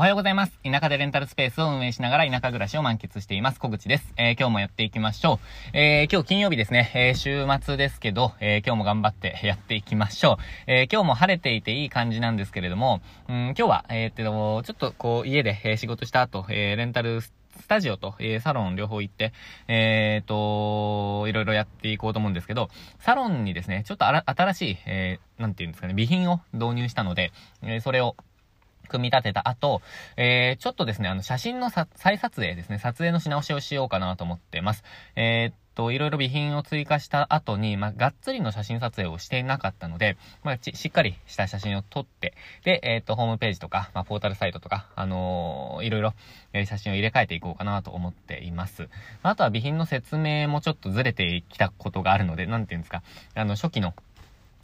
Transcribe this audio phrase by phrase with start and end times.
[0.00, 0.58] おはようございます。
[0.64, 3.60] 田舎でレンタルスペースを運営しながら田舎暮らしを満喫しています。
[3.60, 4.14] 小口です。
[4.16, 5.40] えー、今日もやっていきましょ
[5.74, 5.76] う。
[5.76, 6.90] えー、今日金曜日ですね。
[6.94, 10.42] えー、週末ですけど、え今日も頑張ってやっていきましょう。
[10.68, 17.34] え今日も晴れていていい感じなんですけれども、うん、今日は、え、っと、ちょっとこう、家で、え仕事した後、えレンタルス
[17.68, 19.34] タジオと、えー、サロン両方行って、
[19.68, 22.70] えー、と、いろいろやっていこうと思うんですけど、
[23.00, 27.32] サロンにですね、ちょっと新しい、えー、なんていうんですかね、備品を導入したので、
[27.62, 28.16] えー、それを、
[28.90, 29.80] 組み立てた後、
[30.16, 34.84] えー、ちょっとですね、あの、写真の再撮影ですね、撮影のし直しをしようかなと思ってます。
[35.16, 42.34] えー、っと、いろいろ備品を追加した後に、まあ、がっつりの写真撮影をしていなかったので、まあ、しっかりした写真を撮って、
[42.64, 46.14] で、えー、っと、ホームページとか、まあ、ポータルサイトとか、あのー、いろいろ、
[46.52, 48.88] え、写真を入れ替えていこうかなと思っています。
[49.22, 53.02] あとは備品の説明もちょっとずれてきたことがあるので、なんていうんですか、
[53.34, 53.94] あの、初期の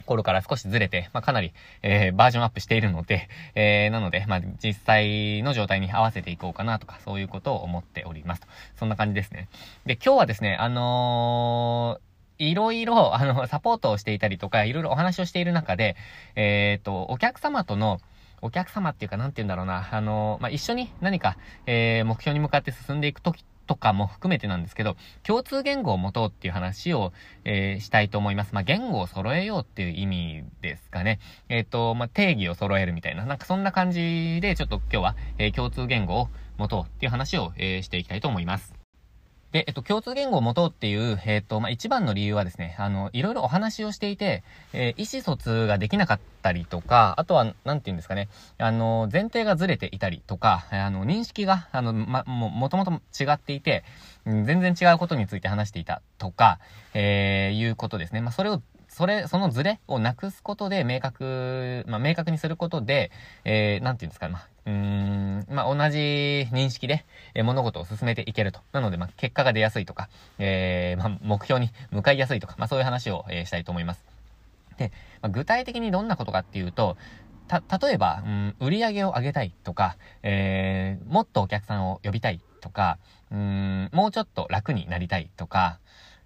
[0.07, 1.53] 頃から少しずれて、まあ、かなり、
[1.83, 8.47] えー、バージョンアップしているので、えー、なので、まあ、実際の状態に合わせていこうかなとか、そういうことを思っておりますと。
[8.77, 9.49] そんな感じですね。
[9.85, 12.07] で、今日はですね、あのー
[12.39, 15.95] いろいろ、あの、サポートをしていたりとか、いろいろお話をしている中で、
[16.35, 17.99] えっ、ー、と、お客様との、
[18.43, 28.53] お客様っていうか、なんて言うんだろうな、あの、まあ、一緒に何か、えー、目標に向かって進んでいくときとかも含めてなんですけど、共通言語を持とうっていう話を、えー、したいと思います。
[28.53, 31.19] まあ、言語を揃えようっていう意味ですかね。
[31.49, 38.76] えっ、ー、と、まあ、定義を揃えるみたいな、なんかそんな感じで、ちょっと今日は、えー、共通言語を持とうっていう話を、えしていきたいと思います。
[39.51, 53.85] で、えっと、共通言語を持とうっていう、えっと、まあ、一番の理由はですね、あの、いろいろお話をしていて、えー、意思疎通ができなかったりとか、あとは、なんて言うんですかね、あの、前提がずれていたりとか、あの、認識が、あの、ま、も、もともと違っていて、
[54.25, 56.59] 全然違うことについて話していたとか、
[56.93, 58.19] えー、いうことですね。
[58.19, 63.11] まあ、それをそれ、そのズレをなくすことで明確、まあ、明確にすることで、
[63.45, 68.59] えー、なんていうんですか、まあ、うーん、まあ、同じ認識で、えー、物事を進めていけると。
[68.73, 70.09] なので、まあ、結果が出やすいとか、
[70.39, 74.03] えー、まあ、目標に向かいやすいとか、まあ、そういう話を、えー、したいと思います。
[74.77, 76.97] で、まあ、具体的にどんなことかっていうと、
[77.47, 82.97] た、例えば、うん、売り上げを上げたいとか、えー、もっとお客さんを呼びたいとか、
[83.31, 85.79] うん、もうちょっと楽になりたいとか、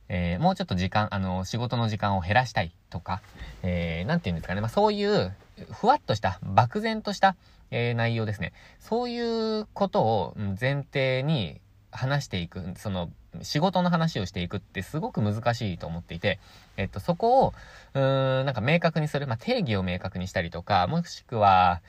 [0.09, 3.21] えー、もうちょっと時間、あの、仕事の時間を減らしたいとか、
[3.61, 4.61] えー、なんて言うんですかね。
[4.61, 5.31] まあ、そういう、
[5.71, 7.35] ふわっとした、漠然とした、
[7.71, 8.53] えー、内容ですね。
[8.79, 11.61] そういうことを前提に
[11.91, 13.09] 話していく、その、
[13.41, 16.39] 仕事の話をしていくってすごく難しいと思っていて、
[16.75, 17.53] えっと、そこを、
[17.93, 21.81] うーん、なんか明確にする、まあ、定義を明確にしたりとか、もしくは、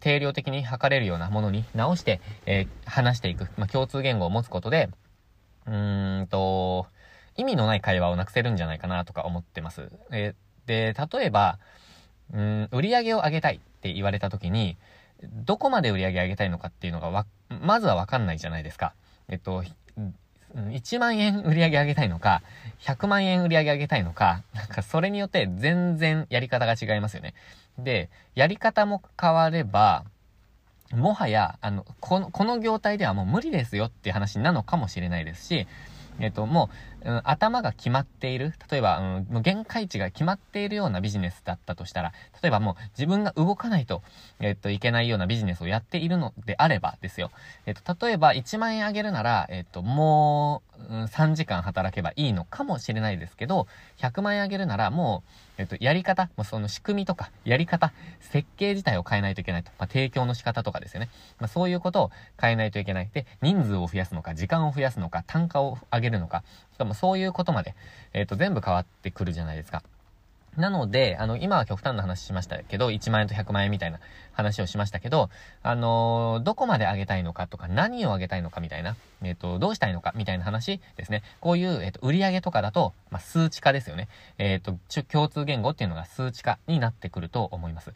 [0.00, 4.90] 定量的に測れるようなものに直して、えー、話していく、まあ、共通言語を持つことで、
[5.66, 6.86] うーんと、
[7.36, 9.90] 意味のない会話をなくせるんじゃないかなとか思ってます。
[10.10, 11.58] えー、で、例えば、
[12.32, 14.76] うん、売り上げを上げたいって言われた時に、
[15.22, 18.94] どこまで売り上げ上げたいのかっていうのがわ、まずはわかんないじゃないですか。
[19.28, 19.64] えっと、
[20.54, 22.42] 1万円売り上げ上げたいのか、
[22.80, 27.34] 100万円売り上げ上げたいのか、なんかそれによって全然やり方が違いますよね。
[27.78, 30.04] で、やり方も変われば、
[30.92, 35.68] もはや、あの、この、この業態ではもう無理ですよっていう話なのかもしれないですし、
[36.18, 36.68] えっと、も
[36.99, 42.12] う、うん、頭が決まっている、例えば、うん、限界値が決まっているようなビジネスだったとしたら、
[42.42, 44.02] 例えばもう自分が動かないと、
[44.38, 47.30] えっと、いけないようなビジネスをやっているのであればですよ。
[47.66, 53.66] えっと、例えば1万円あげるなら、えっと、もう、うん、3時間働けばいいのかもしれないですけど、
[53.98, 59.70] 100万円あげるならもう、えっと、やり方、もうその仕組みとか、やり方、設計自体を変えないといけないと。
[59.78, 61.10] まあ、提供の仕方とかですよね。
[61.38, 63.10] まあ、そういうことを変えないといけない。
[63.12, 66.44] で、人数を増やすのか、時間を増やすのか、単価を上げるのか、
[66.80, 67.74] かもそういうことまで、
[68.12, 69.82] えっと、全部変わってくるじゃないですか。
[70.56, 74.00] なので、あの、今は極端な話しましたけど、1万円と100万円みたいな
[74.32, 75.30] 話をしましたけど、
[75.62, 81.22] あのー、どこまで上げたいのかとか、何を上げたいのかみたいな、えっ、ー、と、どうしたいのかみたいな話ですね。
[81.40, 84.08] こういう、えっ、ー、と、売上とかだと、まあ、数値化ですよね。
[84.38, 87.92] えっ、と、共通言語っていうのが数値化になってくると思います。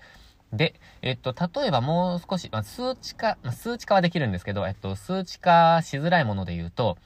[0.53, 6.97] で、えっと、例えばもう少し、まあ、数値化、まあ、数値化はできるんですけど、えっと、数値化しづらいもので言うと、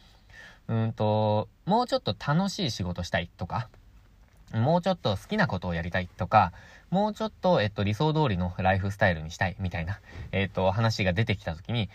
[0.68, 3.68] うんと、もうちょっと楽しい仕事したいとか、
[4.52, 6.52] もうちょっと好きなことをやりたいとか、
[6.90, 10.00] もうちょっと、えっと、理想通りのライフスタイルにしたいみたいな、
[10.32, 11.88] えっと、話が出てきたときに、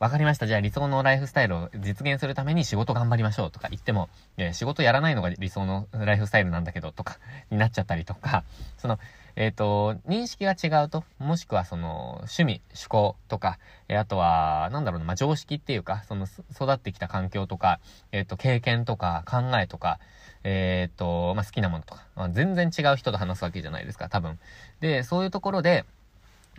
[0.00, 0.46] わかりました。
[0.46, 4.08] じゃあ理想のライフスタイルを実現するために仕事頑張りましょうとか言っても、
[4.38, 7.18] いや仕事やらないのが理想のライフスタイルなんだけどとか、
[7.50, 8.42] になっちゃったりとか、
[8.78, 8.98] その、
[9.36, 13.58] えっ、ー、と、認識が違うと、もしくはその、趣味、趣向とか、
[13.88, 17.78] え、あとは、なんだろうな、まあ、常識っていうか、その、育ってきた環境とか、
[18.10, 20.00] えっ、ー、と、経験とか、考えとか、
[20.42, 24.38] えっ、と、まあ、好きなものとか、まあ、全然違う人と話すわけじゃないですか、多分。
[24.80, 25.84] で、そういうところで、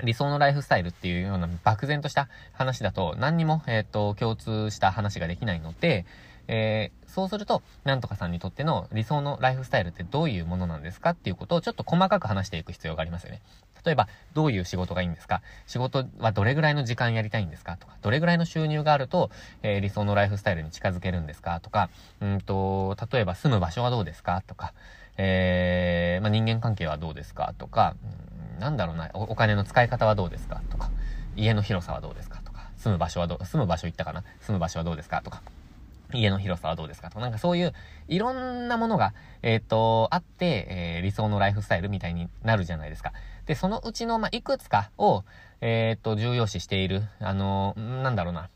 [0.04, 6.06] 理想のライフスタイルっていうような漠然とした話だと何にも、えっ、ー、と、共通した話ができないので、
[6.48, 13.42] えー、そうすると、なんとかさんにとっての理想のライフスタイルってどういうものなんですかっていうことをちょっと細かく話していく必要がありますよね。
[13.86, 15.42] 例えば、どういう仕事がいいんですか？
[15.66, 17.78] 仕事はどれぐらいの時間やりたいんですか？
[17.78, 19.30] とか、どれぐらいの収入があると、
[19.64, 21.60] えー、理想のライフスタイルに近づけるんですか？
[21.62, 21.90] とか、
[22.20, 24.44] うんと、例えば住む場所はどうですか？
[24.46, 24.74] とか、
[25.18, 27.54] えー、まあ、人間関係はどうですか？
[27.58, 27.96] とか、
[28.62, 30.92] なんだろうなお、お金の使い方はどうですかとか、
[31.36, 35.42] 家の広さはどうですかとか、住む場所はどう、住む場所行ったかな住む場所はどうですかとか、
[36.13, 37.74] 家の広さはどうですかとか、なんかそういう、
[38.08, 43.13] いろんなものが、えっ、ー、と、あって、えー、理想のライフスタイルみたいになるじゃないですか。
[43.48, 45.24] で、そのうちの、まあ、いくつかを、
[45.62, 48.50] えっ、ー、と、重要視している、あの、なんだろうな。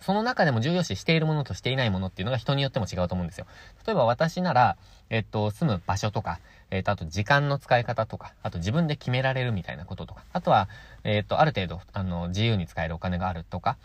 [0.00, 3.46] その中でも重要視しているものとしていないものっていうのが人によっても違うと思うんですよ。
[3.86, 4.76] 例えば私なら、
[5.10, 6.40] えっと、住む場所とか、
[6.70, 10.68] えっと、あと時間の使い方とか、あと自分で決められるみたいなこととか、あとは、
[11.04, 13.76] えっと、ある程度、あの、自由に使えるお金があるとか、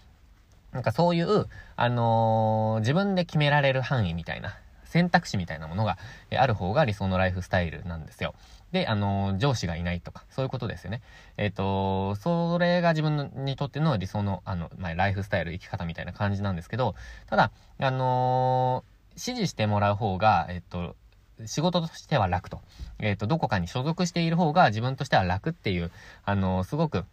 [0.72, 1.46] なんかそういう、
[1.76, 5.98] あのー、自分で決められる範囲みたいな、選択肢みたいなものが、
[6.36, 8.34] ある方が理想のライフスタイルなんですよ。
[8.76, 11.02] で、あの、上司がいないとか、そういうことですよね。
[11.38, 16.94] えっ、ー、と、それが自分にとっての理想の、あの、まあ、ライフスタイル、生き方みたいな感じなんですけど、
[17.30, 20.98] ただ、あの指示してもらう方が、えっと、
[21.46, 22.60] 仕事としては楽と。
[23.00, 25.90] えっ、と、どこかに所属している方が自分としては楽っていう、
[26.26, 27.06] あのすごく、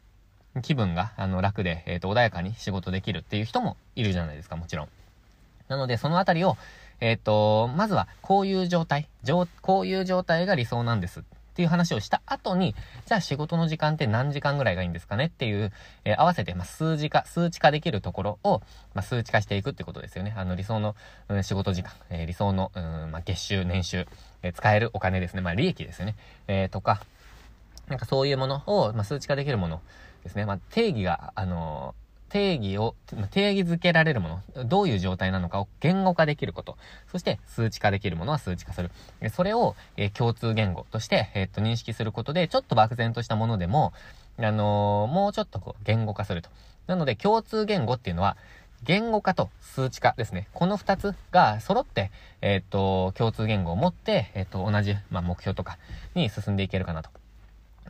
[0.62, 4.88] 気分が、あの、楽で、えっ、と、穏やかに仕事できるっていう人もいるじゃないですか、もちろん。
[5.68, 6.56] なので、そのあたりを、
[7.00, 9.08] えっ、ー、と、まずは、こういう状態、
[9.62, 15.70] こういう状態が理想なんですっていう話をした後に、じゃあ仕事の時間って何時間ぐらいがいいんですかねっていう、
[16.06, 18.62] えー、合わせて、まあ、数字化、数値化できるところを、
[18.94, 20.32] まあ、数値化していくってことですよね。
[20.34, 20.96] あの、理想の、
[21.28, 24.06] うん、仕事時間、えー、理想の、うん、まあ、月収、年収、
[24.42, 25.42] えー、使えるお金ですね。
[25.42, 26.16] まあ、利益ですよね。
[26.48, 27.02] えー、とか、
[27.88, 29.82] なんかそういうものを、まあ、数値化できるもの
[30.24, 30.46] ですね。
[30.46, 31.94] まあ、定義が、あの
[32.32, 32.94] 定義を、
[33.30, 36.78] 定義づけられるもの、どういう状態なのかを言語化できること、
[37.10, 38.90] そして数値化できるものは数値化する。
[39.30, 43.92] それを、え、共通言語として、え、っと、認識することで、ちょっと漠然としたものでも、
[44.38, 46.48] あのー、もうちょっとこう、言語化すると。
[46.86, 48.38] なので、共通言語っていうのは、
[48.82, 50.48] 言語化と数値化ですね。
[50.54, 55.76] この二つが揃って、えっ、と、共通言語を持って、えっ、と、同じ、まあ、目標とか
[56.14, 57.10] に進んでいけるかなと。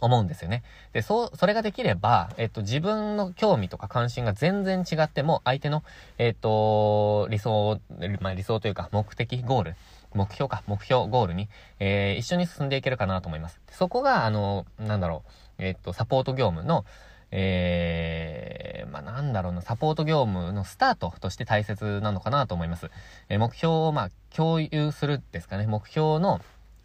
[0.01, 0.63] 思うんですよね。
[0.93, 5.83] で、そう、それができれば、えっと、自分の興味とか関心が全然違っても、相手の、
[6.19, 7.81] えっと、理想、
[8.21, 9.77] まあ、理想というか、目的、ゴール、
[10.15, 11.49] 目標か、目標、ゴールに、
[11.79, 13.61] えー、一緒に進んでいけるかなと思います。
[13.71, 15.25] そこが、あの、なんだろ
[15.59, 16.85] う、えっと、サポート業務の、
[17.31, 22.91] えー、まあ、なんだろうな、サポート業務のスタートとして大切なのかなと思います。
[23.29, 25.67] えー、目標を、まあ、共有するですかね。
[25.67, 26.41] 目標の、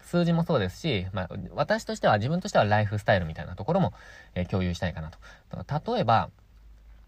[0.07, 3.93] 数字もそうですし、まあ、私としては、自分としてはライフスタイルみたいなところも、
[4.35, 5.93] えー、共有したいかなと。
[5.93, 6.29] 例えば、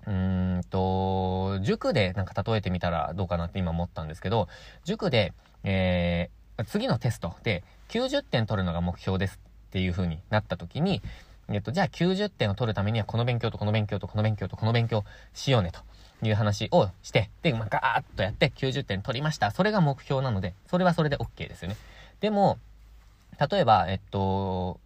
[0.06, 4.48] うーんと、塾でなんか例えてみたらどうかなって今思ったんですけど、
[4.84, 11.01] 塾で、えー、次のテストで90点取るのが目標ですっていう風になった時に、
[11.48, 15.04] えっと、じゃあ90点を取るためにはこの勉強とこの勉強とこの勉強とこの勉強
[15.34, 15.81] しようねと
[16.25, 19.51] いう話をして、で、まあ、ガーッとやって90点取りました。
[19.51, 21.78] それが目標なので、それはそれで OK ですよね。
[22.19, 22.60] でも、
[23.39, 24.80] 例えば、えっと、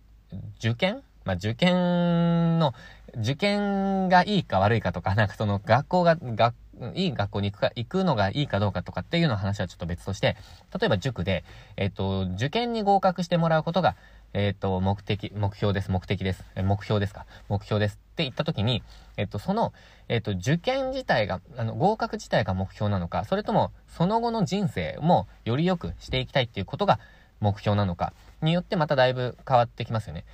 [0.59, 1.03] 受験？
[1.25, 2.73] まあ、受験の、
[3.15, 6.53] 受験がいいか悪いかとか、 なんかその学校が、学、
[6.95, 10.35] いい学校に行くか、行くのがいいかどうかとかっていうの話はちょっと別として、
[10.77, 11.45] 例えば塾で、
[11.77, 13.95] えっと、受験に合格してもらうことが、
[14.33, 18.81] えっと、目的、目標です、目的です、え目標ですか、目標ですって言った時に、
[19.15, 19.71] えっと、その、
[20.09, 26.99] えっと、受験自体が、あの、合格自体が目標なのか、それとも、その後の人生もより良くしていきたいっていうことが
[27.39, 30.25] 目標なのか、によってまただいぶ変わってきますよね。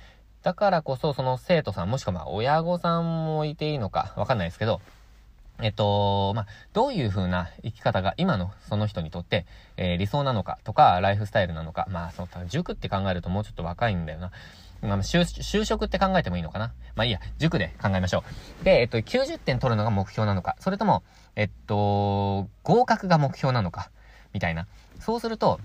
[0.42, 4.80] だからこそ、その生徒さん、もしくはまあ親御さんもいていいのかわかんないですけど、
[5.62, 14.30] えっと、まあ、どういう風な生き方が今のその人にとって、えー、理想なのかとか、ライフスタイルなのか、まあ、その、塾って考えるともうちょっと若いんだよな。
[14.82, 18.24] まあ、就、就職って考えてもいいのかなまあいいや、塾で考えましょ
[18.60, 18.64] う。
[18.64, 21.02] で、えっと、90点取るのが目標なのか、それとも、
[21.36, 23.90] えっと、合格が目標なのか、
[24.32, 24.66] みたいな。
[24.98, 25.60] そうすると、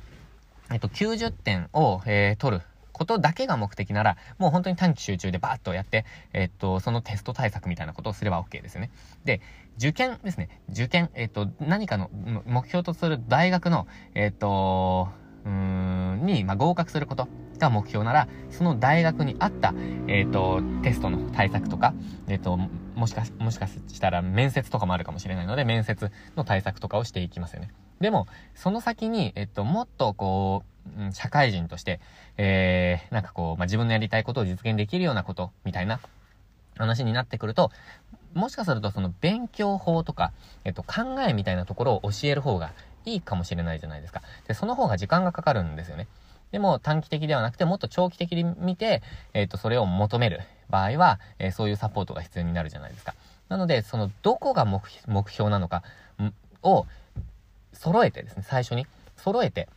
[0.72, 8.90] えっと、90点を、えー、取ることだけが目的なら、もう本当に短期集中でバーッとやって、えっと、そのテスト対策みたいなことをすれば OK ですよね。
[9.26, 9.42] で、
[9.78, 10.62] 受験ですね。
[10.70, 12.10] 受験、えっと、何かの
[12.46, 15.10] 目標とする大学の、えっと、
[15.46, 17.28] うーん、に、まあ、合格すること
[17.60, 19.74] が目標なら、その大学に合った、
[20.08, 21.94] えっ、と、テストの対策とか、
[22.28, 22.58] えっ、と、
[22.96, 27.72] もしか、もしかしたら面接とかもあるかもしれないので、面接の対策とかをしていきますよね。
[28.00, 30.64] でも、その先に、えっと、もっとこ
[31.10, 32.00] う、社会人として、
[32.38, 36.00] えー、なんかこう、まあ、自分のやりたいことを実現できるようなこと、みたいな、
[36.78, 37.72] 話になってくると、
[38.34, 40.34] もしかするとその勉強法とか、
[40.66, 42.74] えっと、考えみたいなところを教える方が
[43.06, 44.22] いいかもしれないじゃないですか。
[44.48, 46.08] で、その方が時間がかかるんですよね。
[46.52, 49.02] でも短期的ではなくてもっと長期的に見て、
[49.34, 53.16] えっ、と、それを求める場合は、えー、そういうサポートが必要になるじゃないですか。
[53.50, 54.82] なので、その、どこが目
[55.30, 55.84] 標なのか
[56.62, 56.86] を
[57.76, 59.68] 揃えてですね、最初に揃えて、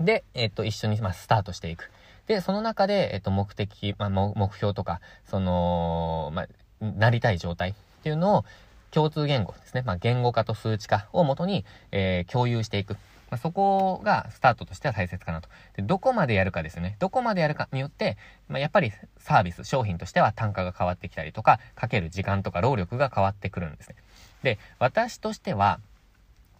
[0.00, 1.90] で、えっ、と、一緒に、まあ、スタートしていく。
[2.26, 6.48] で、その中で、えっ、と、目的、まあ、目標とか、その、まあ、
[6.80, 8.44] なりたい状態っていうのを
[8.90, 9.82] 共通言語ですね。
[9.82, 12.94] まあ、言語化と数値化をもとに、えー、共有していく。
[13.30, 15.48] まあ、そこがスタートとしては大切かなと。
[15.76, 16.96] で、どこまでやるかですね。
[16.98, 18.16] どこまでやるかによって、
[18.48, 23.94] まあ、やっぱりサービス、商品としては単価が変わってきたりとか、かける時間とか労力が変わってくるんですね。
[24.42, 25.78] で、私としては、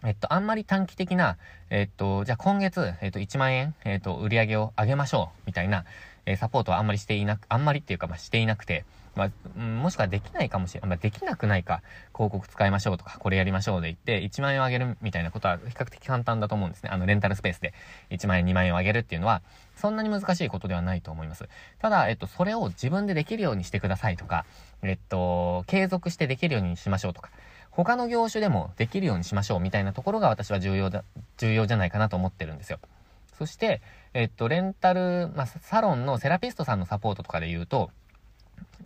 [0.03, 1.37] えっと、あんまり短期的な、
[1.69, 5.85] えっと、じゃあ今月、えっと、1万円、えっと、売り上げを上げましょう、みたいな、
[6.25, 10.89] えー、サポートはあんまりしていなく、あんまりっていうか、まあ、していなくて、まあ、もしくはできないかもしれない。
[10.89, 11.81] まあ、できなくないか、
[12.15, 16.89] 広告使いましょうとか、これやりましょうで言って、1万円を上げるみたいなことは比較的簡単だと思うんですね。
[16.91, 17.73] あの、レンタルスペースで
[18.09, 19.41] 1万円、2万円を上げるっていうのは、
[19.75, 21.47] そんなに難しいことではないと思います。
[21.79, 24.45] ただ、えっと、それを自分でできるようにしてくださいとか、
[24.81, 27.31] えっと、継続してできるようにしましょうとか、
[27.71, 31.03] 他の業種でもできるようにしましょうみたいなところが私は重要だ、
[31.37, 32.79] 重要じゃないかなと思ってるんですよ。
[33.37, 33.81] そして、
[34.13, 37.89] えっと、レンタル、まあ、サロンのセラピストさんのサポートとかで言うと、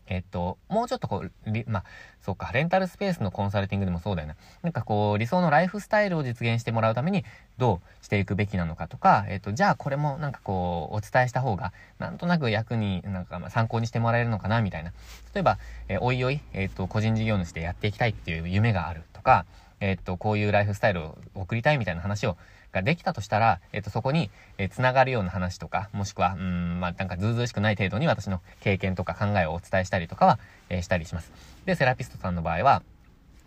[0.08, 1.32] えっと、もうちょっとこう、
[1.68, 1.84] まあ、
[2.22, 4.36] そうか、レンタルスペースのコンサルティングでもそうだよな。
[4.62, 7.26] なんかこう、理想のライフスタイルを実現してもらうために、
[7.58, 14.92] どうしていくべきなのかとか、えっと、じゃあこれもなんかこう、お伝えした方が、なんとなく役に、なんかま参考にしてもらえるのかな、みたいな。
[15.34, 19.46] 例えば、えおいおい、えっと、個人事業主でやっていきたいっていう夢があるとか、
[19.80, 22.38] えっと、こういうライフスタイルを送りたいみたいな話を
[22.76, 30.40] ができたとしたら、えっ、と、そこに、えー、繋がるような話とか、もしくは、うん、まあ、なんかずうずうしくない程度に私の経験とか考えをお伝えしたりとかは、
[30.70, 31.32] えー、したりします。
[31.66, 32.84] で、セラピストさんの場合は、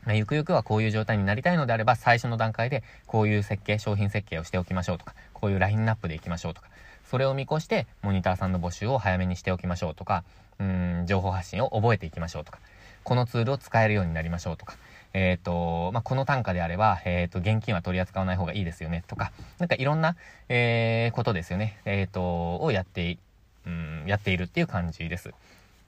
[0.04, 6.68] ま、ゆくゆくはこういう状態になりたいのであれば、最初の段階でこういう設計、商品設計をしておきましょうとか、こういうラインナップでいきましょうとか、
[7.04, 10.24] それを見越して、モニターさんの募集を早めにしておきましょうとか、
[10.58, 12.58] うん、情報発信を覚えていきましょうとか、
[13.04, 14.76] このツールを使えるようになりましょうとか、
[15.12, 20.16] えっ、ー、と、まあ、この単価であれば、えっ、ー、と、現金は取り扱わない方がいいですよね、とか、なんかいろんな、
[20.48, 23.18] えー、ことですよね、えっ、と、をやって、
[23.66, 25.32] うん、やっているっていう感じです。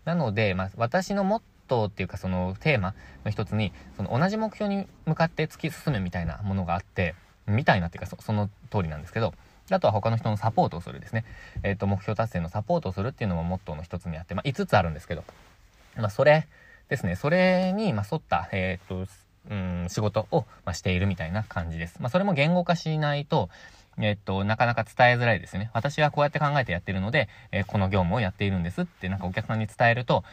[0.04, 7.14] なので、まあ、私のモットーっていうか、そのテーマの一つに、その同じ目標に向かって突き進むみたいなものがあって、
[7.46, 9.34] みたいなっていうかそ、その通りなんですけど、
[9.70, 11.24] あとは他の人のサポートをするですね。
[11.62, 15.24] えっ、と、目標達成のサポートをするっていうのもモットーの一つにあって、まあ、5つあるんですけど、
[15.96, 16.46] まあ、それ
[16.90, 17.16] ですね。
[17.16, 19.06] それに、ま沿った、えっ、と、
[19.48, 21.96] うん、仕事を、ましているみたいな感じです。
[22.00, 23.48] まあ、それも言語化しないと、
[23.98, 25.70] えっと、なかなか伝えづらいですね。
[25.72, 30.24] 私はこうやって考えてやってるので、えー、この業務をやっているんですってなんかお客さんに伝えると、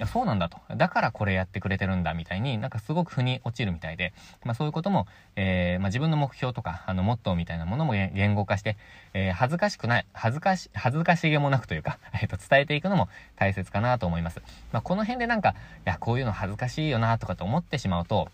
[0.00, 0.58] や、そうなんだと。
[0.74, 4.12] だからこれやってくれてるんだみたいになんかすごく腑に落ちるみたいで、
[4.44, 8.76] まあそういうことも、えー、まあ自分の目標とか、あの、モットーみたいなものも言語化して、
[9.12, 14.40] えー、恥ずかしくない、恥ずかし、恥ずかしげもなくというか、 えっ、と、伝えていくのも大切かなと思います。
[14.72, 15.54] まあこの辺でなんか、い
[15.84, 18.30] や、こういうの恥ずかしいよなとかと思ってしまうと、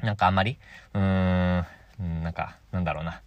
[0.00, 0.58] なんかあんまり、
[0.92, 1.64] うー
[2.02, 3.22] ん、なんか、なんだろうな。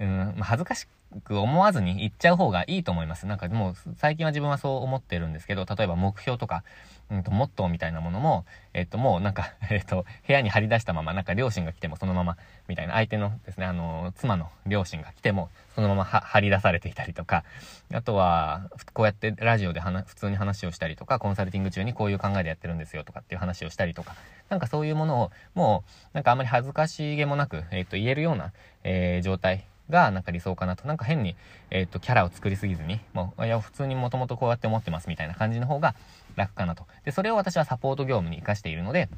[0.00, 0.86] うん、まあ、恥ずかし
[1.22, 3.26] く思わずに言っちゃう方がいいと思います。
[3.26, 6.64] なんかもう最近は自分はそう思ってるんですけど、例えば目標とか、
[7.10, 17.44] うんと、モットーみたいなものも、えっと、もうなんか、 えっと、部屋に張り出したまま、なんか両親が来てもそのまま、みたいな、相手のですね、あの、妻の両親が来ても、そのまま張り出されていたりとか、
[17.92, 24.14] あとは、こうやってラジオで普通に話をしたりとか、コンサルティング中にこういう考えでやってるんですよとかっていう話をしたりとか、
[24.48, 30.86] なんかそういうものを、もう、なんかあんまり恥ずかしげもなく、えっと、言えるような、えー、状態がなんか理想かなと。
[30.86, 31.36] なんか変に、
[31.70, 35.94] えっ、ー、と、キャラを作りすぎずに、もう、いや、普通にもともとこうやって思ってますみたいな感じの方が
[36.36, 36.86] 楽かなと。
[37.04, 39.08] で、それを私はサポート業務に活かしているので、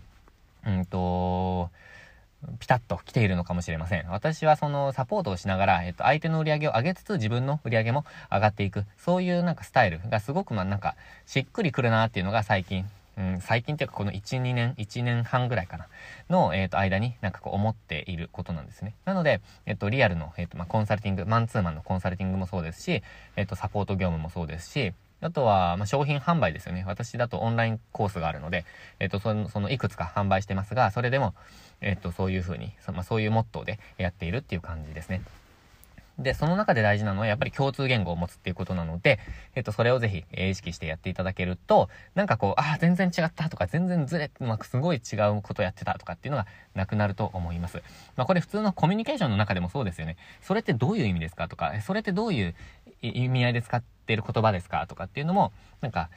[0.67, 1.71] うんと、
[2.59, 4.09] ピタッと来ているのかもしれません。
[4.09, 8.85] 私はそのサポートをしながら、えっと、相手の売り上げを上げつつ自分の売り上げも上がっていく。
[8.99, 10.97] そういうなんかスタイルがすごくまあなんか
[11.27, 12.85] しっくりくるなっていうのが最近
[13.19, 15.89] うん、最近っていうかこの1、2年、1年半ぐらいかな、
[16.29, 18.95] の、えっ、ー、と、間になんかこう思っていることなんですね。
[19.07, 23.03] なので、えっ、ー、と、リアルの、えっ、ー、と、まあ、コンサルティング、マンツーマンのコンサルティングもそうですし、
[23.37, 24.93] えっ、と、サポート業務もそうですし、
[25.23, 26.85] あとは、まあ、商品販売ですよね。
[26.87, 28.67] 私だとオンラインコースがあるので、
[29.01, 31.35] えっ、と、その、そのいくつか販売してますが、それでも、
[31.81, 35.23] えっ、と、そういうふうに、そ,、まあ、そういうモットーでやっているっていう感じですね。
[36.19, 39.19] で、その中で大事なのはやっぱり共通言語を持つっていうことなので、
[39.55, 47.83] えっと、それをぜひ、え、意識してやっていただけると、なんかこう、ああ、全然違ったとか、全然ずれ、まあ、すごい違うことやってたとかっていうのがなくなると思います。
[48.17, 50.17] まあ、これ普通のコミュニケーションの中でもそうですよね。
[50.41, 52.55] それってどういう意味ですかとか、それってどういう
[53.03, 56.09] 意味合いで使ってる言葉ですかとかっていうのも、なんか、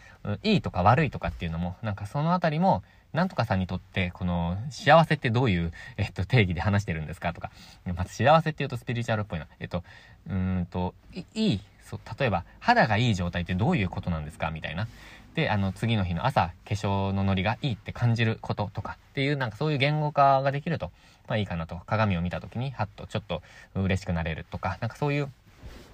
[0.43, 7.51] いいとか悪いとかっていうのも、なんかそのあたりも、なんとかさんにとって、この、幸せってどういう、えっと、定義で話してるんですかとか、
[7.95, 9.47] まず幸せって言うとスピリチュアルっぽいな。
[9.59, 9.83] えっと、
[10.29, 14.87] うんと、いい、そう、例えば、肌がいい状態ってどういうことなんですかみたいな。
[15.33, 20.91] で、あの、次の日の朝、化粧のノリがいいって感じることとかっていう、なんかそういう言語化ができると、
[21.27, 21.81] まあいいかなと。
[21.85, 23.41] 鏡を見た時に、はっとちょっと
[23.75, 25.31] 嬉しくなれるとか、なんかそういう、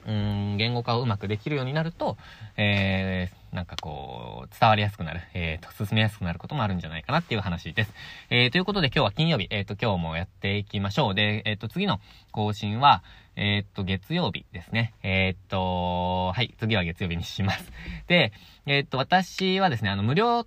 [0.08, 2.18] うん、言語化をうまくできるようになると、
[2.58, 7.94] えー、なんかこう、伝わりやすくなる、えー、と、進めやすくなることもあるんじゃないかなっていう話です。
[8.30, 11.16] えー、ということで今日は金曜日、えっ、ー、と、今日もやっていきましょう。
[11.16, 12.00] で、えっ、ー、と、次の
[12.32, 13.04] 更新は、
[13.36, 14.94] えっ、と、月曜日ですね。
[15.04, 17.72] えっと、はい、次は月曜日にします。
[18.08, 18.32] で、
[18.66, 20.46] えっと、私はですね、あの、無料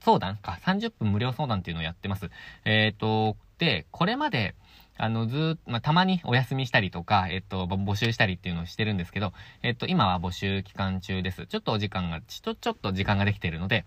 [0.00, 2.30] 相談か、30分無料相談っていうのをやってます。
[2.64, 4.54] えっと、で、これまで、
[4.98, 11.46] あの、ずまあ、たまにお休みしたりとか、えっと、募集したりっていうのをしてるんですけど、えっと、今は募集期間中です。
[11.46, 13.84] ちょっとお時間が、ちょ、ちょっと時間ができてるので、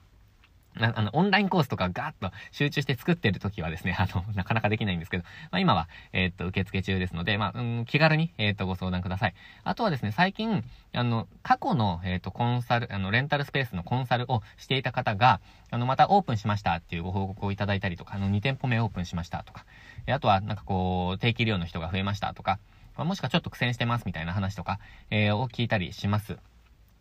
[0.80, 9.34] あの、オンラインコースとかガーッと集中して作ってる時はですね、あの、 なかなかできないんですけど、まあ今は、えー、っと、受付中ですので、まあ、うん、気軽に、えー、っと、ご相談ください。
[9.64, 10.64] あとはですね、最近、
[10.94, 19.66] あの、過去の、えー、っと、コンサル、あの、レンタルスペースのコンサルをしていた方が、あの、またオープンしましたっていうご報告をいただいたりとか、あの、2店舗目オープンしましたとか、
[20.08, 22.60] あとは、なんかこう、定期利用の人が増えましたとか、
[22.98, 26.38] まあ、もしくはちょっと苦戦してますみたいな話とか、えー、を聞いたりします。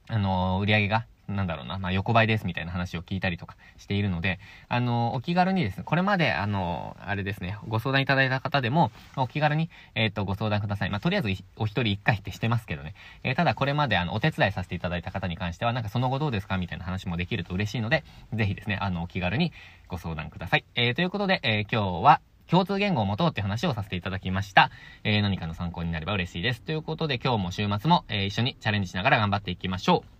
[0.09, 10.91] あの、売り上げがなんだろうな、まあ、横ばいですみたいな話を聞いたりとかしているので、あの、お気軽にですね、これまで、あの、あれですね、ご相談いただいた方でも、お気軽に、えっ、ー、と、ご相談ください。
[10.91, 12.95] まあ、とりあえず、お一人一回ってしてますけどね。
[13.23, 19.53] えー、ただ、これまで、あの、お手伝いさせていただいた方に関しては、なんかその後どうですかみたいな話もできると嬉しいので、ぜひですね、あの、お気軽に
[19.89, 20.65] ご相談ください。
[20.75, 22.21] えー、ということで、え今日は、
[22.51, 24.71] 共通言語を持とうって話をさせていただきました。
[25.05, 26.63] えー、何かの参考になれば嬉しいです。
[26.63, 30.20] ということで今日も週末も、えー、一緒にチャレンジしながら頑張っていきましょう。